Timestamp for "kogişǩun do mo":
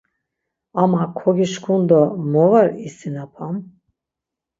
1.17-2.45